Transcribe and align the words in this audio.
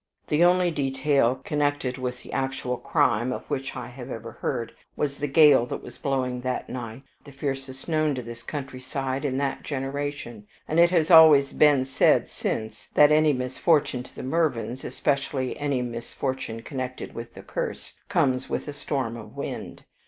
The 0.25 0.43
only 0.43 0.71
detail 0.71 1.35
connected 1.43 1.99
with 1.99 2.23
the 2.23 2.33
actual 2.33 2.77
crime 2.77 3.31
of 3.31 3.45
which 3.51 3.75
I 3.75 3.85
have 3.85 4.09
ever 4.09 4.31
heard, 4.31 4.73
was 4.95 5.19
the 5.19 5.27
gale 5.27 5.67
that 5.67 5.83
was 5.83 5.99
blowing 5.99 6.41
that 6.41 6.69
night 6.71 7.03
the 7.23 7.31
fiercest 7.31 7.87
known 7.87 8.15
to 8.15 8.23
this 8.23 8.41
countryside 8.41 9.23
in 9.23 9.37
that 9.37 9.61
generation; 9.61 10.47
and 10.67 10.79
it 10.79 10.89
has 10.89 11.11
always 11.11 11.53
been 11.53 11.85
said 11.85 12.27
since 12.27 12.87
that 12.95 13.11
any 13.11 13.31
misfortune 13.31 14.01
to 14.01 14.15
the 14.15 14.23
Mervyns 14.23 14.83
especially 14.83 15.55
any 15.59 15.83
misfortune 15.83 16.63
connected 16.63 17.13
with 17.13 17.35
the 17.35 17.43
curse 17.43 17.93
comes 18.09 18.49
with 18.49 18.67
a 18.67 18.73
storm 18.73 19.15
of 19.15 19.37
wind. 19.37 19.83